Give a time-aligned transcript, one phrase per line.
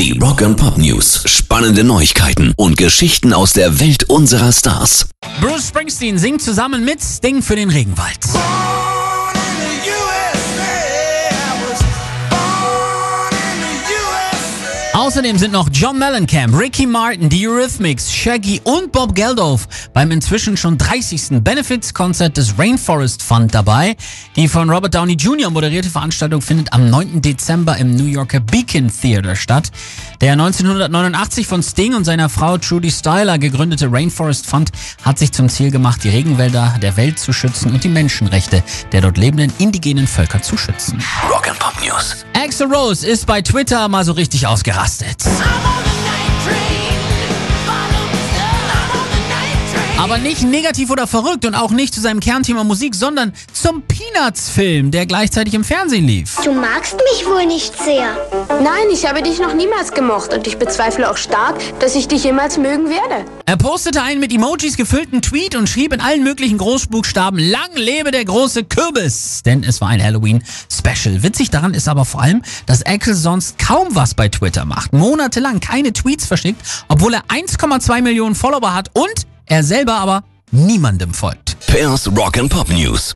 [0.00, 1.24] Die Rock and Pop News.
[1.26, 5.10] Spannende Neuigkeiten und Geschichten aus der Welt unserer Stars.
[5.42, 8.18] Bruce Springsteen singt zusammen mit Sting für den Regenwald.
[15.10, 20.56] Außerdem sind noch John Mellencamp, Ricky Martin, die Eurythmics, Shaggy und Bob Geldof beim inzwischen
[20.56, 21.42] schon 30.
[21.42, 23.96] Benefits-Konzert des Rainforest Fund dabei.
[24.36, 25.50] Die von Robert Downey Jr.
[25.50, 27.22] moderierte Veranstaltung findet am 9.
[27.22, 29.72] Dezember im New Yorker Beacon Theater statt.
[30.20, 34.70] Der 1989 von Sting und seiner Frau Trudy Styler gegründete Rainforest Fund
[35.02, 39.00] hat sich zum Ziel gemacht, die Regenwälder der Welt zu schützen und die Menschenrechte der
[39.00, 41.02] dort lebenden indigenen Völker zu schützen.
[42.00, 42.24] News.
[42.32, 45.22] Axel Rose ist bei Twitter mal so richtig ausgerastet.
[50.00, 54.90] Aber nicht negativ oder verrückt und auch nicht zu seinem Kernthema Musik, sondern zum Peanuts-Film,
[54.90, 56.36] der gleichzeitig im Fernsehen lief.
[56.42, 58.16] Du magst mich wohl nicht sehr.
[58.62, 62.24] Nein, ich habe dich noch niemals gemocht und ich bezweifle auch stark, dass ich dich
[62.24, 63.26] jemals mögen werde.
[63.44, 68.10] Er postete einen mit Emojis gefüllten Tweet und schrieb in allen möglichen Großbuchstaben, lang lebe
[68.10, 69.42] der große Kürbis.
[69.44, 71.22] Denn es war ein Halloween-Special.
[71.22, 74.94] Witzig daran ist aber vor allem, dass Axel sonst kaum was bei Twitter macht.
[74.94, 81.12] Monatelang keine Tweets verschickt, obwohl er 1,2 Millionen Follower hat und er selber aber niemandem
[81.12, 81.56] folgt.
[81.66, 83.14] Pairs Rock and Pop News.